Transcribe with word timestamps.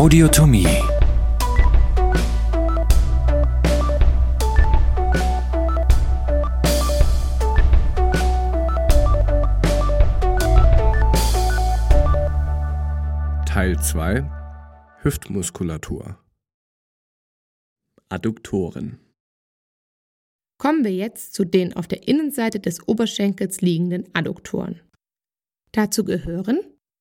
Audiotomie. 0.00 0.64
Teil 13.44 13.78
2 13.78 14.24
Hüftmuskulatur 15.02 16.18
Adduktoren 18.08 19.00
Kommen 20.56 20.82
wir 20.82 20.92
jetzt 20.92 21.34
zu 21.34 21.44
den 21.44 21.76
auf 21.76 21.86
der 21.86 22.08
Innenseite 22.08 22.58
des 22.58 22.88
Oberschenkels 22.88 23.60
liegenden 23.60 24.08
Adduktoren. 24.14 24.80
Dazu 25.72 26.04
gehören 26.04 26.60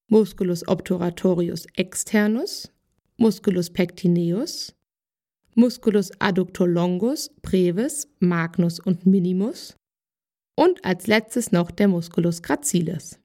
Musculus 0.09 0.68
obturatorius 0.68 1.65
externus, 1.77 2.73
Musculus 3.19 3.69
pectineus, 3.69 4.73
Musculus 5.54 6.09
adductor 6.19 6.65
longus, 6.65 7.29
brevis, 7.42 8.07
magnus 8.19 8.79
und 8.79 9.05
minimus 9.05 9.75
und 10.57 10.86
als 10.86 11.05
letztes 11.05 11.51
noch 11.51 11.69
der 11.69 11.89
Musculus 11.89 12.42
gracilis. 12.42 13.19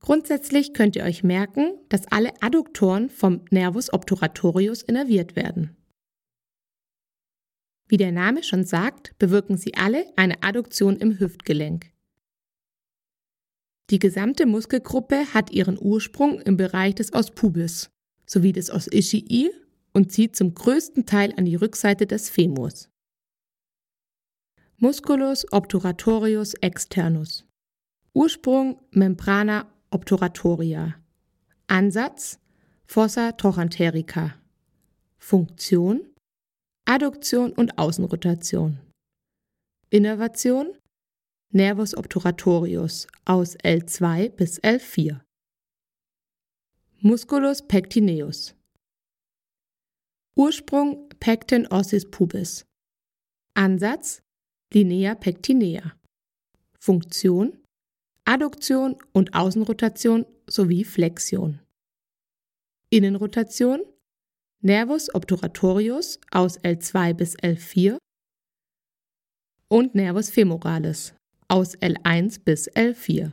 Grundsätzlich 0.00 0.72
könnt 0.72 0.96
ihr 0.96 1.04
euch 1.04 1.22
merken, 1.22 1.74
dass 1.90 2.10
alle 2.10 2.32
Adduktoren 2.40 3.10
vom 3.10 3.44
Nervus 3.50 3.92
obturatorius 3.92 4.80
innerviert 4.80 5.36
werden. 5.36 5.76
Wie 7.88 7.98
der 7.98 8.10
Name 8.10 8.42
schon 8.42 8.64
sagt, 8.64 9.18
bewirken 9.18 9.58
sie 9.58 9.74
alle 9.74 10.10
eine 10.16 10.42
Adduktion 10.42 10.96
im 10.96 11.20
Hüftgelenk. 11.20 11.91
Die 13.90 13.98
gesamte 13.98 14.46
Muskelgruppe 14.46 15.34
hat 15.34 15.50
ihren 15.50 15.78
Ursprung 15.78 16.40
im 16.40 16.56
Bereich 16.56 16.94
des 16.94 17.12
Os 17.12 17.30
pubis 17.30 17.90
sowie 18.26 18.52
des 18.52 18.70
Os 18.70 18.86
ischii 18.86 19.50
und 19.92 20.10
zieht 20.12 20.36
zum 20.36 20.54
größten 20.54 21.04
Teil 21.06 21.34
an 21.36 21.44
die 21.44 21.56
Rückseite 21.56 22.06
des 22.06 22.30
Femurs. 22.30 22.88
Musculus 24.78 25.46
obturatorius 25.52 26.54
externus. 26.54 27.44
Ursprung 28.14 28.80
Membrana 28.90 29.70
obturatoria. 29.90 30.94
Ansatz 31.66 32.38
Fossa 32.86 33.32
trochanterica. 33.32 34.34
Funktion 35.18 36.00
Adduktion 36.84 37.52
und 37.52 37.78
Außenrotation. 37.78 38.80
Innervation 39.90 40.74
Nervus 41.54 41.94
obturatorius 41.94 43.06
aus 43.26 43.58
L2 43.58 44.30
bis 44.30 44.58
L4. 44.62 45.20
Musculus 47.00 47.60
pectineus. 47.60 48.54
Ursprung 50.34 51.10
Pecten 51.20 51.66
ossis 51.66 52.10
pubis. 52.10 52.64
Ansatz 53.52 54.22
Linea 54.72 55.14
pectinea. 55.14 55.92
Funktion 56.80 57.58
Adduktion 58.24 58.96
und 59.12 59.34
Außenrotation 59.34 60.24
sowie 60.48 60.84
Flexion. 60.84 61.60
Innenrotation 62.88 63.82
Nervus 64.62 65.14
obturatorius 65.14 66.18
aus 66.30 66.58
L2 66.60 67.12
bis 67.12 67.36
L4 67.36 67.98
und 69.68 69.94
Nervus 69.94 70.30
femoralis 70.30 71.14
aus 71.52 71.76
L1 71.76 72.42
bis 72.42 72.66
L4. 72.70 73.30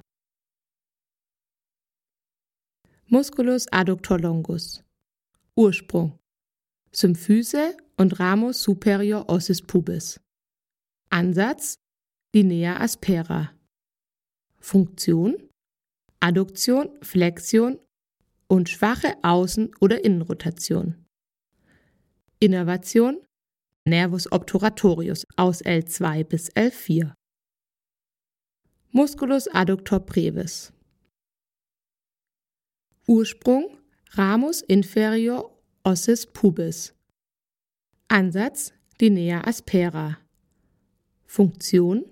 Musculus 3.07 3.65
adductor 3.71 4.19
longus. 4.19 4.83
Ursprung 5.55 6.19
Symphyse 6.91 7.77
und 7.95 8.19
Ramus 8.19 8.61
superior 8.61 9.29
ossis 9.29 9.61
pubis. 9.61 10.19
Ansatz 11.09 11.75
Linea 12.35 12.81
aspera. 12.81 13.53
Funktion 14.59 15.37
Adduktion, 16.19 16.89
Flexion 17.01 17.79
und 18.49 18.67
schwache 18.67 19.15
Außen- 19.23 19.71
oder 19.79 20.03
Innenrotation. 20.03 21.05
Innervation 22.41 23.21
Nervus 23.87 24.29
obturatorius 24.29 25.25
aus 25.37 25.63
L2 25.63 26.25
bis 26.25 26.51
L4. 26.51 27.13
Musculus 28.91 29.47
adductor 29.53 29.99
brevis. 29.99 30.73
Ursprung 33.07 33.77
Ramus 34.13 34.61
inferior 34.61 35.51
ossis 35.83 36.25
pubis. 36.25 36.91
Ansatz 38.07 38.73
Linea 38.99 39.41
aspera. 39.45 40.17
Funktion 41.27 42.03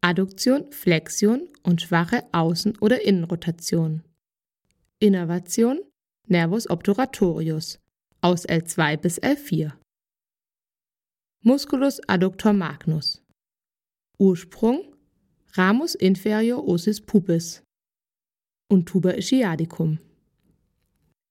Adduktion, 0.00 0.70
Flexion 0.70 1.48
und 1.64 1.82
schwache 1.82 2.22
Außen- 2.32 2.78
oder 2.80 3.02
Innenrotation. 3.02 4.04
Innervation 5.00 5.80
Nervus 6.28 6.70
obturatorius 6.70 7.80
aus 8.20 8.46
L2 8.46 8.96
bis 8.96 9.20
L4. 9.20 9.72
Musculus 11.42 12.00
adductor 12.08 12.52
magnus. 12.52 13.24
Ursprung 14.18 14.95
Ramus 15.56 15.94
inferior 15.94 16.66
ossis 16.66 17.00
pubis 17.00 17.62
und 18.70 18.86
Tuba 18.86 19.12
ischiadicum. 19.12 19.98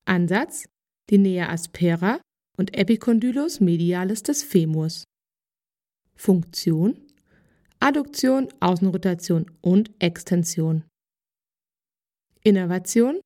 Ansatz 0.05 0.65
Linea 1.09 1.49
aspera 1.49 2.19
und 2.57 2.75
Epicondylus 2.75 3.59
medialis 3.59 4.23
des 4.23 4.43
Femurs. 4.43 5.03
Funktion 6.15 7.01
Adduktion, 7.79 8.47
Außenrotation 8.61 9.51
und 9.61 9.91
Extension. 9.99 10.85
Innervation 12.41 13.19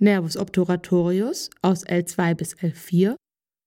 Nervus 0.00 0.36
obturatorius 0.36 1.50
aus 1.62 1.86
L2 1.86 2.34
bis 2.34 2.56
L4 2.56 3.14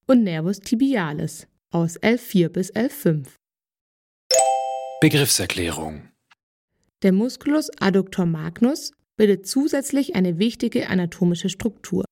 und 0.08 0.24
Nervus 0.24 0.60
tibialis 0.60 1.48
aus 1.72 1.98
L4 2.02 2.50
bis 2.50 2.74
L5. 2.74 3.28
Begriffserklärung 5.00 6.10
der 7.04 7.12
Musculus 7.12 7.70
adductor 7.80 8.26
magnus 8.26 8.92
bildet 9.18 9.48
zusätzlich 9.48 10.16
eine 10.16 10.40
wichtige 10.40 10.90
anatomische 10.90 11.50
Struktur. 11.50 12.06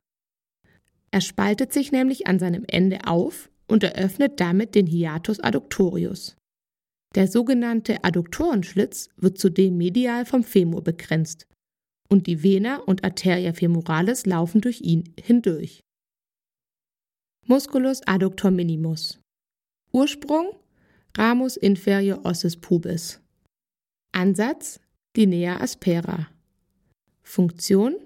Er 1.10 1.20
spaltet 1.20 1.72
sich 1.72 1.92
nämlich 1.92 2.26
an 2.26 2.38
seinem 2.38 2.64
Ende 2.68 3.06
auf 3.06 3.50
und 3.66 3.82
eröffnet 3.82 4.40
damit 4.40 4.74
den 4.74 4.86
Hiatus 4.86 5.40
adductorius. 5.40 6.36
Der 7.14 7.28
sogenannte 7.28 8.04
Adduktorenschlitz 8.04 9.08
wird 9.16 9.38
zudem 9.38 9.76
medial 9.76 10.26
vom 10.26 10.44
Femur 10.44 10.82
begrenzt 10.82 11.46
und 12.08 12.26
die 12.26 12.42
Vena 12.42 12.76
und 12.76 13.04
Arteria 13.04 13.52
femoralis 13.52 14.26
laufen 14.26 14.60
durch 14.60 14.80
ihn 14.82 15.14
hindurch. 15.18 15.80
Musculus 17.46 18.02
adductor 18.06 18.50
minimus. 18.50 19.20
Ursprung 19.92 20.54
Ramus 21.16 21.56
inferior 21.56 22.24
ossis 22.24 22.56
pubis. 22.56 23.20
Ansatz 24.16 24.80
Linea 25.14 25.60
aspera. 25.60 26.30
Funktion 27.22 27.96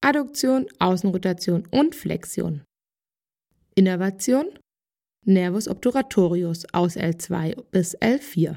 Adduktion, 0.00 0.66
Außenrotation 0.78 1.68
und 1.70 1.94
Flexion. 1.94 2.62
Innervation 3.74 4.58
Nervus 5.26 5.68
obturatorius 5.68 6.64
aus 6.72 6.96
L2 6.96 7.62
bis 7.70 7.94
L4. 7.98 8.56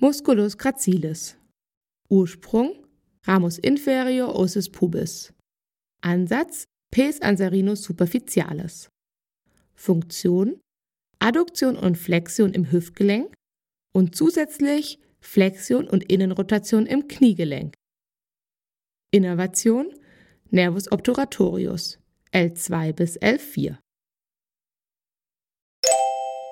Musculus 0.00 0.56
gracilis. 0.56 1.36
Ursprung 2.08 2.86
Ramus 3.24 3.58
inferior 3.58 4.36
ossis 4.36 4.70
pubis. 4.70 5.34
Ansatz 6.00 6.62
Pes 6.92 7.20
anserinus 7.20 7.82
superficialis. 7.82 8.88
Funktion 9.74 10.60
Adduktion 11.18 11.76
und 11.76 11.98
Flexion 11.98 12.54
im 12.54 12.70
Hüftgelenk 12.70 13.34
und 13.92 14.14
zusätzlich 14.14 15.00
Flexion 15.24 15.88
und 15.88 16.04
Innenrotation 16.12 16.86
im 16.86 17.08
Kniegelenk. 17.08 17.74
Innervation 19.10 19.92
Nervus 20.50 20.92
obturatorius 20.92 21.98
L2 22.32 22.92
bis 22.92 23.18
L4. 23.20 23.78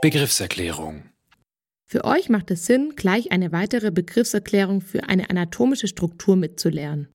Begriffserklärung 0.01 1.11
Für 1.87 2.05
euch 2.05 2.29
macht 2.29 2.51
es 2.51 2.67
Sinn, 2.67 2.95
gleich 2.97 3.31
eine 3.31 3.53
weitere 3.53 3.93
Begriffserklärung 3.93 4.81
für 4.81 5.05
eine 5.05 5.31
anatomische 5.31 5.87
Struktur 5.87 6.35
mitzulernen. 6.35 7.13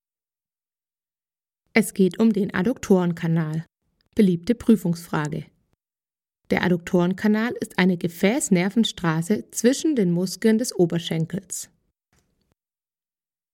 Es 1.74 1.94
geht 1.94 2.20
um 2.20 2.32
den 2.32 2.54
Adduktorenkanal. 2.54 3.66
Beliebte 4.16 4.56
Prüfungsfrage. 4.56 5.46
Der 6.50 6.64
Adduktorenkanal 6.64 7.54
ist 7.60 7.78
eine 7.78 7.98
Gefäßnervenstraße 7.98 9.52
zwischen 9.52 9.96
den 9.96 10.12
Muskeln 10.12 10.58
des 10.58 10.74
Oberschenkels. 10.74 11.70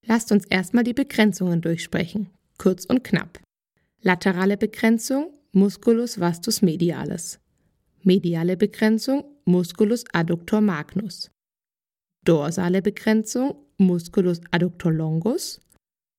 Lasst 0.05 0.31
uns 0.31 0.45
erstmal 0.45 0.83
die 0.83 0.93
Begrenzungen 0.93 1.61
durchsprechen, 1.61 2.29
kurz 2.57 2.85
und 2.85 3.03
knapp. 3.03 3.39
Laterale 4.01 4.57
Begrenzung 4.57 5.33
Musculus 5.53 6.19
vastus 6.19 6.61
medialis. 6.61 7.39
Mediale 8.03 8.57
Begrenzung 8.57 9.23
Musculus 9.45 10.03
adductor 10.11 10.61
magnus. 10.61 11.31
Dorsale 12.25 12.81
Begrenzung 12.81 13.55
Musculus 13.77 14.41
adductor 14.51 14.91
longus 14.91 15.61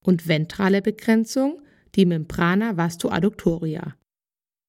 und 0.03 0.27
ventrale 0.27 0.83
Begrenzung 0.83 1.61
die 1.95 2.07
Membrana 2.07 2.77
vastoadductoria. 2.77 3.95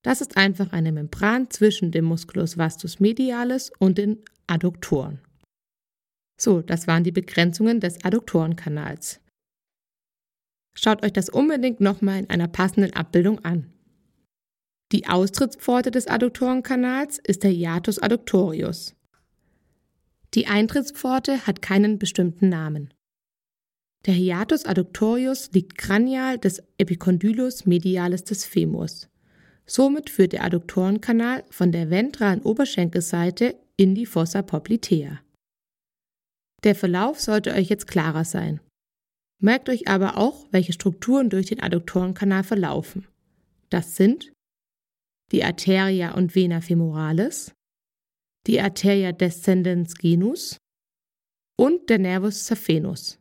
Das 0.06 0.22
ist 0.22 0.38
einfach 0.38 0.72
eine 0.72 0.92
Membran 0.92 1.50
zwischen 1.50 1.90
dem 1.90 2.06
Musculus 2.06 2.60
vastus 2.60 3.00
medialis 3.00 3.72
und 3.80 3.98
den 3.98 4.20
Adduktoren. 4.46 5.20
So, 6.40 6.62
das 6.62 6.86
waren 6.86 7.04
die 7.04 7.12
Begrenzungen 7.12 7.80
des 7.80 8.06
Adduktorenkanals. 8.06 9.20
Schaut 10.78 11.04
euch 11.04 11.12
das 11.12 11.30
unbedingt 11.30 11.82
nochmal 11.82 12.20
in 12.20 12.30
einer 12.30 12.48
passenden 12.48 12.94
Abbildung 12.94 13.44
an. 13.44 13.74
Die 14.92 15.08
Austrittspforte 15.08 15.90
des 15.90 16.06
Adduktorenkanals 16.06 17.18
ist 17.18 17.42
der 17.42 17.50
Hiatus 17.50 17.98
adductorius. 17.98 18.94
Die 20.36 20.46
Eintrittspforte 20.46 21.48
hat 21.48 21.64
keinen 21.64 21.98
bestimmten 21.98 22.50
Namen. 22.50 22.94
Der 24.06 24.14
Hiatus 24.14 24.66
adductorius 24.66 25.52
liegt 25.54 25.80
kranial 25.80 26.38
des 26.38 26.62
Epicondylus 26.78 27.66
medialis 27.66 28.24
des 28.24 28.46
Femurs. 28.46 29.10
Somit 29.68 30.10
führt 30.10 30.34
der 30.34 30.44
Adduktorenkanal 30.44 31.44
von 31.50 31.72
der 31.72 31.90
ventralen 31.90 32.42
Oberschenkelseite 32.42 33.60
in 33.78 33.96
die 33.96 34.06
Fossa 34.06 34.42
poplitea. 34.42 35.22
Der 36.64 36.76
Verlauf 36.76 37.20
sollte 37.20 37.54
euch 37.54 37.70
jetzt 37.70 37.88
klarer 37.88 38.26
sein. 38.26 38.60
Merkt 39.42 39.70
euch 39.70 39.88
aber 39.88 40.18
auch, 40.18 40.48
welche 40.52 40.74
Strukturen 40.74 41.30
durch 41.30 41.48
den 41.48 41.62
Adduktorenkanal 41.62 42.44
verlaufen. 42.44 43.08
Das 43.70 43.96
sind 43.96 44.32
die 45.32 45.44
Arteria 45.44 46.14
und 46.14 46.36
Vena 46.36 46.62
femoralis, 46.62 47.52
die 48.48 48.62
Arteria 48.62 49.12
descendens 49.12 49.96
genus 49.96 50.58
und 51.58 51.90
der 51.90 52.00
Nervus 52.00 52.46
saphenus. 52.46 53.18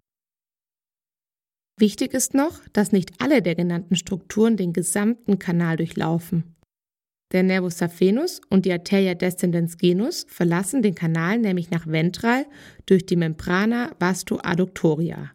Wichtig 1.77 2.15
ist 2.15 2.35
noch, 2.35 2.61
dass 2.73 2.93
nicht 2.93 3.13
alle 3.21 3.43
der 3.43 3.57
genannten 3.57 3.97
Strukturen 3.97 4.57
den 4.57 4.73
gesamten 4.73 5.39
Kanal 5.39 5.77
durchlaufen. 5.77 6.55
Der 7.33 7.43
Nervus 7.43 7.79
saphenus 7.79 8.41
und 8.49 8.65
die 8.65 8.73
Arteria 8.73 9.15
descendens 9.15 9.77
genus 9.77 10.25
verlassen 10.29 10.83
den 10.83 10.95
Kanal 10.95 11.39
nämlich 11.39 11.71
nach 11.71 11.87
ventral 11.89 12.47
durch 12.87 13.07
die 13.07 13.17
Membrana 13.17 13.91
vastoadductoria. 13.99 15.33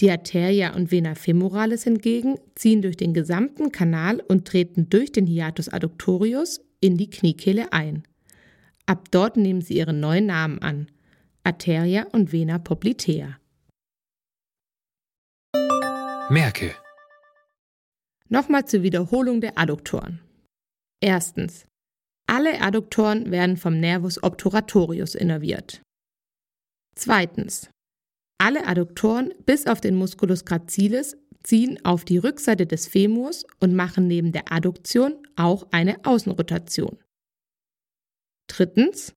Die 0.00 0.10
Arteria 0.10 0.74
und 0.74 0.90
Vena 0.90 1.14
femoralis 1.14 1.84
hingegen 1.84 2.38
ziehen 2.56 2.82
durch 2.82 2.96
den 2.96 3.14
gesamten 3.14 3.70
Kanal 3.70 4.20
und 4.26 4.46
treten 4.46 4.90
durch 4.90 5.12
den 5.12 5.26
Hiatus 5.26 5.68
adductorius 5.68 6.60
in 6.80 6.96
die 6.96 7.08
Kniekehle 7.08 7.72
ein. 7.72 8.02
Ab 8.84 9.08
dort 9.12 9.36
nehmen 9.36 9.62
sie 9.62 9.76
ihren 9.76 10.00
neuen 10.00 10.26
Namen 10.26 10.58
an: 10.58 10.88
Arteria 11.44 12.06
und 12.12 12.32
Vena 12.32 12.58
poplitea. 12.58 13.38
Merke. 16.28 16.74
Nochmal 18.28 18.64
zur 18.66 18.82
Wiederholung 18.82 19.40
der 19.40 19.56
Adduktoren. 19.58 20.20
Erstens. 21.00 21.66
Alle 22.26 22.60
Adduktoren 22.60 23.30
werden 23.30 23.56
vom 23.56 23.78
Nervus 23.78 24.20
obturatorius 24.22 25.14
innerviert. 25.14 25.82
Zweitens. 26.96 27.70
Alle 28.38 28.66
Adduktoren 28.66 29.32
bis 29.44 29.66
auf 29.66 29.80
den 29.80 29.94
Musculus 29.94 30.44
gracilis 30.44 31.16
ziehen 31.44 31.78
auf 31.84 32.04
die 32.04 32.18
Rückseite 32.18 32.66
des 32.66 32.88
Femurs 32.88 33.46
und 33.60 33.74
machen 33.74 34.08
neben 34.08 34.32
der 34.32 34.50
Adduktion 34.50 35.14
auch 35.36 35.68
eine 35.70 36.04
Außenrotation. 36.04 36.98
Drittens. 38.48 39.14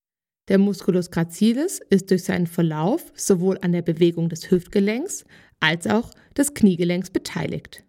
Der 0.47 0.57
Musculus 0.57 1.12
gracilis 1.12 1.80
ist 1.89 2.09
durch 2.09 2.24
seinen 2.24 2.47
Verlauf 2.47 3.12
sowohl 3.15 3.59
an 3.62 3.71
der 3.71 3.83
Bewegung 3.83 4.30
des 4.30 4.50
Hüftgelenks 4.50 5.24
als 5.59 5.88
auch 5.88 6.11
des 6.38 6.53
Kniegelenks 6.53 7.09
beteiligt. 7.09 7.83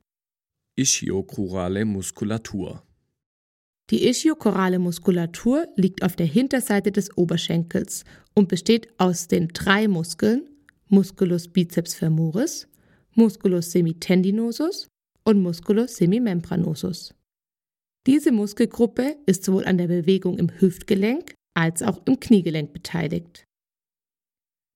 Ischiochorale 0.77 1.85
Muskulatur. 1.85 2.83
Die 3.91 4.09
ischiochorale 4.09 4.79
Muskulatur 4.79 5.67
liegt 5.77 6.03
auf 6.03 6.15
der 6.15 6.27
Hinterseite 6.27 6.93
des 6.93 7.17
Oberschenkels 7.17 8.05
und 8.35 8.49
besteht 8.49 8.89
aus 8.99 9.27
den 9.27 9.49
drei 9.49 9.89
Muskeln 9.89 10.49
Musculus 10.93 11.47
biceps 11.47 11.95
femoris, 11.95 12.67
Musculus 13.15 13.71
semitendinosus 13.71 14.89
und 15.25 15.41
Musculus 15.41 15.97
semimembranosus. 15.97 17.15
Diese 18.07 18.33
Muskelgruppe 18.33 19.17
ist 19.27 19.45
sowohl 19.45 19.67
an 19.67 19.79
der 19.79 19.87
Bewegung 19.87 20.39
im 20.39 20.51
Hüftgelenk 20.61 21.35
als 21.55 21.83
auch 21.83 22.01
im 22.07 22.19
Kniegelenk 22.19 22.73
beteiligt. 22.73 23.45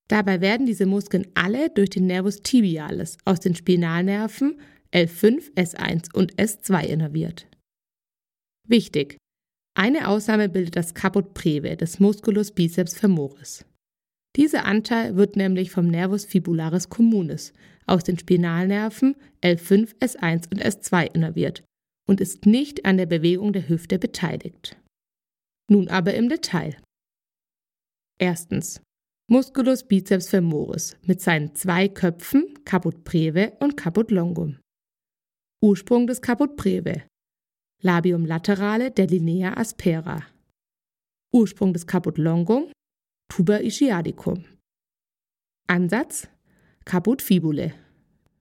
Dabei 0.08 0.40
werden 0.40 0.66
diese 0.66 0.86
Muskeln 0.86 1.26
alle 1.34 1.70
durch 1.70 1.90
den 1.90 2.06
Nervus 2.06 2.42
tibialis 2.42 3.16
aus 3.24 3.40
den 3.40 3.54
Spinalnerven 3.54 4.60
L5, 4.92 5.54
S1 5.54 6.14
und 6.14 6.34
S2 6.36 6.84
innerviert. 6.84 7.46
Wichtig! 8.68 9.16
Eine 9.76 10.06
Ausnahme 10.06 10.48
bildet 10.48 10.76
das 10.76 10.94
Caput 10.94 11.34
breve 11.34 11.76
des 11.76 11.98
Musculus 11.98 12.52
biceps 12.52 12.96
femoris. 12.96 13.64
Dieser 14.36 14.64
Anteil 14.64 15.16
wird 15.16 15.36
nämlich 15.36 15.70
vom 15.70 15.88
Nervus 15.88 16.24
fibularis 16.24 16.88
communis 16.88 17.52
aus 17.86 18.04
den 18.04 18.18
Spinalnerven 18.18 19.16
L5, 19.42 19.96
S1 19.98 20.50
und 20.50 20.64
S2 20.64 21.14
innerviert 21.14 21.64
und 22.08 22.20
ist 22.20 22.46
nicht 22.46 22.84
an 22.84 22.96
der 22.96 23.06
Bewegung 23.06 23.52
der 23.52 23.68
Hüfte 23.68 23.98
beteiligt. 23.98 24.76
Nun 25.70 25.88
aber 25.88 26.14
im 26.14 26.28
Detail. 26.28 26.76
Erstens. 28.18 28.80
Musculus 29.26 29.82
biceps 29.84 30.28
femoris 30.28 30.98
mit 31.06 31.22
seinen 31.22 31.54
zwei 31.54 31.88
Köpfen 31.88 32.62
Caput 32.66 33.04
breve 33.04 33.56
und 33.58 33.74
Caput 33.74 34.10
longum. 34.10 34.58
Ursprung 35.62 36.06
des 36.06 36.20
Caput 36.20 36.56
breve. 36.56 37.04
Labium 37.80 38.26
laterale 38.26 38.90
der 38.90 39.06
Linea 39.06 39.56
aspera. 39.56 40.26
Ursprung 41.32 41.72
des 41.72 41.86
Caput 41.86 42.18
longum. 42.18 42.70
Tuber 43.30 43.62
ischiadicum. 43.62 44.44
Ansatz 45.68 46.28
Caput 46.84 47.22
fibule. 47.22 47.72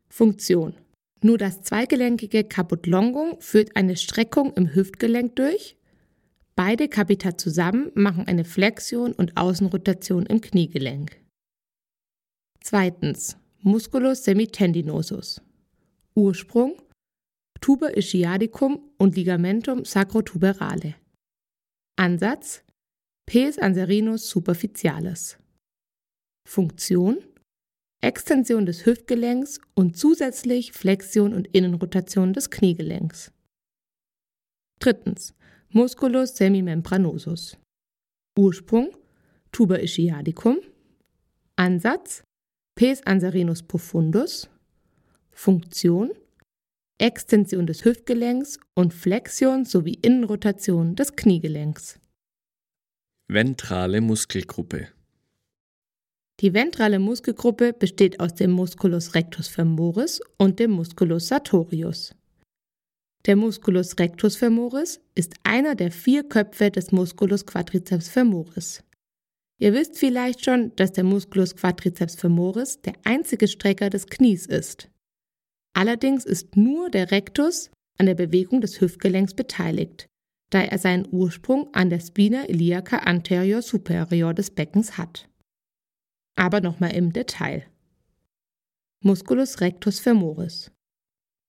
Funktion. 0.09 0.75
Nur 1.21 1.37
das 1.37 1.61
zweigelenkige 1.61 2.43
Caput 2.43 2.87
longum 2.87 3.39
führt 3.39 3.77
eine 3.77 3.95
Streckung 3.95 4.53
im 4.55 4.75
Hüftgelenk 4.75 5.37
durch 5.37 5.77
Beide 6.65 6.87
Kapita 6.87 7.37
zusammen 7.37 7.91
machen 7.93 8.25
eine 8.25 8.45
Flexion 8.45 9.11
und 9.11 9.35
Außenrotation 9.35 10.25
im 10.27 10.39
Kniegelenk. 10.39 11.21
Zweitens. 12.61 13.35
Musculus 13.59 14.23
semitendinosus. 14.23 15.41
Ursprung 16.15 16.81
Tuber 17.59 17.97
ischiadicum 17.97 18.79
und 18.97 19.17
Ligamentum 19.17 19.83
sacrotuberale. 19.83 20.95
Ansatz 21.97 22.63
Pes 23.25 23.59
anserinus 23.59 24.29
superficialis. 24.29 25.37
Funktion 26.47 27.17
Extension 27.99 28.65
des 28.65 28.85
Hüftgelenks 28.85 29.59
und 29.75 29.97
zusätzlich 29.97 30.71
Flexion 30.71 31.33
und 31.33 31.45
Innenrotation 31.47 32.31
des 32.31 32.49
Kniegelenks. 32.49 33.33
Drittens 34.79 35.33
Musculus 35.75 36.35
semimembranosus. 36.35 37.57
Ursprung 38.37 38.95
Tuber 39.51 39.81
ischiadicum. 39.81 40.57
Ansatz 41.55 42.23
Pes 42.75 43.01
anserinus 43.07 43.63
profundus. 43.63 44.49
Funktion 45.31 46.11
Extension 46.99 47.65
des 47.65 47.85
Hüftgelenks 47.85 48.59
und 48.75 48.93
Flexion 48.93 49.65
sowie 49.65 49.97
Innenrotation 49.99 50.95
des 50.95 51.15
Kniegelenks. 51.15 51.99
Ventrale 53.27 53.99
Muskelgruppe. 53.99 54.89
Die 56.39 56.53
ventrale 56.53 56.99
Muskelgruppe 56.99 57.73
besteht 57.73 58.19
aus 58.19 58.35
dem 58.35 58.51
Musculus 58.51 59.15
rectus 59.15 59.47
femoris 59.47 60.21
und 60.37 60.59
dem 60.59 60.69
Musculus 60.69 61.29
sartorius. 61.29 62.13
Der 63.25 63.37
Musculus 63.37 63.97
rectus 63.99 64.35
femoris 64.35 64.99
ist 65.15 65.35
einer 65.43 65.75
der 65.75 65.91
vier 65.91 66.27
Köpfe 66.27 66.69
des 66.69 66.91
Musculus 66.91 67.45
quadriceps 67.45 68.09
femoris. 68.09 68.83
Ihr 69.59 69.73
wisst 69.73 69.97
vielleicht 69.97 70.43
schon, 70.43 70.75
dass 70.75 70.91
der 70.91 71.05
Musculus 71.05 71.55
quadriceps 71.55 72.15
femoris 72.15 72.81
der 72.81 72.95
einzige 73.05 73.47
Strecker 73.47 73.89
des 73.89 74.07
Knies 74.07 74.45
ist. 74.45 74.89
Allerdings 75.73 76.25
ist 76.25 76.57
nur 76.57 76.89
der 76.89 77.11
Rectus 77.11 77.71
an 77.97 78.07
der 78.07 78.15
Bewegung 78.15 78.59
des 78.59 78.81
Hüftgelenks 78.81 79.33
beteiligt, 79.33 80.07
da 80.49 80.61
er 80.61 80.77
seinen 80.77 81.07
Ursprung 81.09 81.73
an 81.73 81.89
der 81.89 82.01
Spina 82.01 82.49
iliaca 82.49 82.97
anterior 82.97 83.61
superior 83.61 84.33
des 84.33 84.51
Beckens 84.51 84.97
hat. 84.97 85.29
Aber 86.35 86.59
nochmal 86.59 86.93
im 86.93 87.13
Detail. 87.13 87.65
Musculus 88.99 89.61
rectus 89.61 90.01
femoris. 90.01 90.71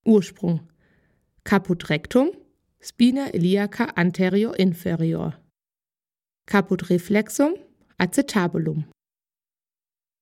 Ursprung 0.05 0.69
Caput 1.45 1.91
rectum, 1.91 2.31
Spina 2.81 3.31
iliaca 3.35 3.97
anterior 3.97 4.55
inferior. 4.59 5.35
Caput 6.47 6.89
reflexum, 6.89 7.55
acetabulum. 7.99 8.85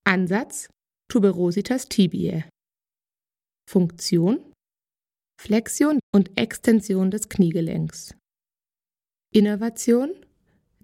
Ansatz, 0.05 0.69
Tuberositas 1.09 1.87
tibiae. 1.87 2.43
Funktion, 3.69 4.51
Flexion 5.39 5.99
und 6.13 6.37
Extension 6.37 7.09
des 7.09 7.29
Kniegelenks. 7.29 8.15
Innervation, 9.33 10.11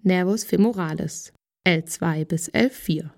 Nervus 0.02 0.44
femoralis, 0.44 1.32
L2 1.66 2.24
bis 2.24 2.50
L4. 2.50 3.10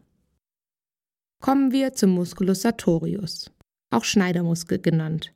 Kommen 1.40 1.70
wir 1.70 1.92
zum 1.92 2.10
Musculus 2.10 2.62
sartorius, 2.62 3.50
auch 3.90 4.04
Schneidermuskel 4.04 4.80
genannt, 4.80 5.32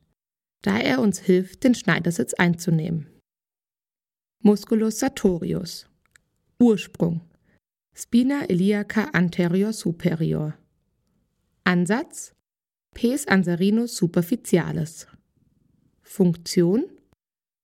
da 0.67 0.77
er 0.77 0.99
uns 0.99 1.19
hilft, 1.19 1.63
den 1.63 1.75
Schneidersitz 1.75 2.33
einzunehmen. 2.33 3.07
Musculus 4.43 4.99
sartorius. 4.99 5.87
Ursprung. 6.59 7.21
Spina 7.95 8.49
iliaca 8.49 9.05
anterior 9.13 9.71
superior. 9.71 10.55
Ansatz. 11.63 12.33
Pes 12.93 13.27
anserinus 13.29 13.95
superficialis. 13.95 15.07
Funktion. 16.01 16.83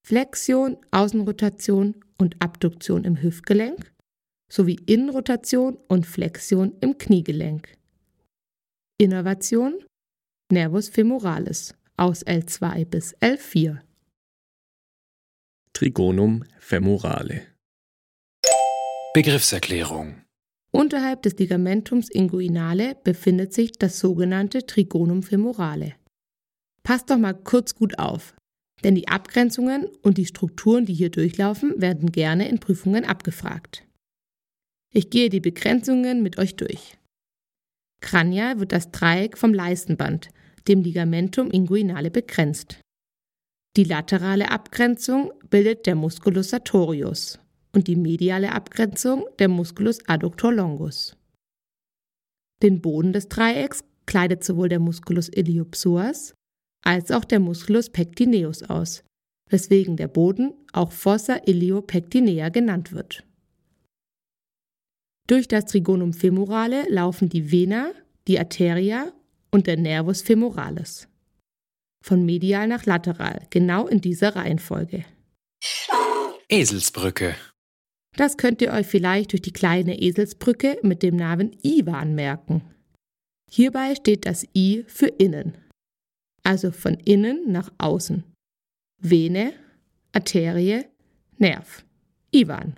Flexion, 0.06 0.78
Außenrotation 0.90 2.02
und 2.18 2.40
Abduktion 2.40 3.04
im 3.04 3.20
Hüftgelenk 3.20 3.92
sowie 4.50 4.78
Innenrotation 4.86 5.76
und 5.88 6.06
Flexion 6.06 6.74
im 6.80 6.96
Kniegelenk. 6.96 7.68
Innervation 8.96 9.84
Nervus 10.50 10.88
femoralis 10.88 11.74
aus 11.96 12.26
L2 12.26 12.84
bis 12.86 13.16
L4. 13.18 13.78
Trigonum 15.72 16.44
femorale. 16.58 17.42
Begriffserklärung. 19.14 20.22
Unterhalb 20.72 21.22
des 21.22 21.38
Ligamentums 21.38 22.10
inguinale 22.10 22.96
befindet 23.04 23.54
sich 23.54 23.72
das 23.72 24.00
sogenannte 24.00 24.66
Trigonum 24.66 25.22
femorale. 25.22 25.94
Passt 26.82 27.10
doch 27.10 27.18
mal 27.18 27.32
kurz 27.32 27.76
gut 27.76 27.98
auf, 27.98 28.34
denn 28.82 28.96
die 28.96 29.06
Abgrenzungen 29.06 29.86
und 30.02 30.18
die 30.18 30.26
Strukturen, 30.26 30.84
die 30.86 30.94
hier 30.94 31.10
durchlaufen, 31.10 31.80
werden 31.80 32.10
gerne 32.10 32.48
in 32.48 32.58
Prüfungen 32.58 33.04
abgefragt. 33.04 33.84
Ich 34.92 35.10
gehe 35.10 35.28
die 35.28 35.40
Begrenzungen 35.40 36.22
mit 36.22 36.38
euch 36.38 36.56
durch. 36.56 36.98
Kranial 38.00 38.58
wird 38.58 38.72
das 38.72 38.90
Dreieck 38.90 39.38
vom 39.38 39.54
Leistenband, 39.54 40.28
dem 40.68 40.82
Ligamentum 40.82 41.50
inguinale, 41.50 42.10
begrenzt. 42.10 42.80
Die 43.76 43.84
laterale 43.84 44.50
Abgrenzung 44.50 45.32
bildet 45.50 45.86
der 45.86 45.94
Musculus 45.94 46.50
sartorius 46.50 47.38
und 47.72 47.88
die 47.88 47.96
mediale 47.96 48.52
Abgrenzung 48.52 49.26
der 49.38 49.48
Musculus 49.48 49.98
adductor 50.08 50.52
longus. 50.52 51.16
Den 52.62 52.80
Boden 52.80 53.12
des 53.12 53.28
Dreiecks 53.28 53.84
kleidet 54.06 54.44
sowohl 54.44 54.68
der 54.68 54.78
Musculus 54.78 55.28
iliopsoas 55.28 56.34
als 56.84 57.10
auch 57.10 57.24
der 57.24 57.40
Musculus 57.40 57.90
pectineus 57.90 58.62
aus, 58.62 59.02
weswegen 59.50 59.96
der 59.96 60.08
Boden 60.08 60.54
auch 60.72 60.92
Fossa 60.92 61.36
iliopectinea 61.36 62.50
genannt 62.50 62.92
wird. 62.92 63.24
Durch 65.26 65.48
das 65.48 65.64
Trigonum 65.64 66.12
femorale 66.12 66.84
laufen 66.90 67.28
die 67.30 67.50
Vena, 67.50 67.90
die 68.28 68.38
Arteria 68.38 69.12
und 69.54 69.68
der 69.68 69.76
Nervus 69.76 70.20
femoralis 70.20 71.06
von 72.04 72.26
medial 72.26 72.66
nach 72.66 72.84
lateral, 72.84 73.46
genau 73.48 73.86
in 73.86 74.00
dieser 74.00 74.36
Reihenfolge. 74.36 75.04
Eselsbrücke. 76.50 77.34
Das 78.16 78.36
könnt 78.36 78.60
ihr 78.60 78.72
euch 78.72 78.86
vielleicht 78.86 79.32
durch 79.32 79.40
die 79.42 79.52
kleine 79.52 79.98
Eselsbrücke 79.98 80.78
mit 80.82 81.02
dem 81.02 81.16
Namen 81.16 81.56
Iwan 81.62 82.14
merken. 82.14 82.62
Hierbei 83.50 83.94
steht 83.94 84.26
das 84.26 84.44
I 84.54 84.84
für 84.86 85.06
innen, 85.06 85.56
also 86.42 86.70
von 86.72 86.94
innen 86.94 87.50
nach 87.50 87.72
außen. 87.78 88.24
Vene, 89.00 89.54
Arterie, 90.12 90.84
Nerv. 91.38 91.84
Iwan. 92.32 92.74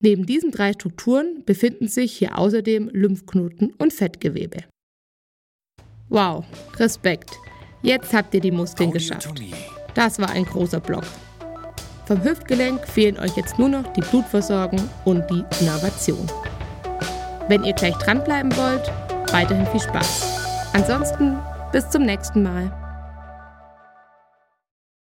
Neben 0.00 0.26
diesen 0.26 0.50
drei 0.50 0.72
Strukturen 0.72 1.44
befinden 1.44 1.86
sich 1.86 2.16
hier 2.16 2.38
außerdem 2.38 2.88
Lymphknoten 2.88 3.72
und 3.74 3.92
Fettgewebe. 3.92 4.64
Wow, 6.12 6.44
Respekt. 6.76 7.30
Jetzt 7.80 8.12
habt 8.12 8.34
ihr 8.34 8.40
die 8.42 8.50
Muskeln 8.50 8.90
geschafft. 8.90 9.32
Das 9.94 10.18
war 10.18 10.28
ein 10.28 10.44
großer 10.44 10.78
Block. 10.78 11.04
Vom 12.04 12.22
Hüftgelenk 12.22 12.86
fehlen 12.86 13.18
euch 13.18 13.34
jetzt 13.34 13.58
nur 13.58 13.70
noch 13.70 13.90
die 13.94 14.02
Blutversorgung 14.02 14.90
und 15.06 15.24
die 15.30 15.42
Innervation. 15.60 16.30
Wenn 17.48 17.64
ihr 17.64 17.72
gleich 17.72 17.94
dranbleiben 17.94 18.54
wollt, 18.58 18.92
weiterhin 19.32 19.66
viel 19.68 19.80
Spaß. 19.80 20.70
Ansonsten 20.74 21.38
bis 21.72 21.88
zum 21.88 22.02
nächsten 22.02 22.42
Mal. 22.42 22.81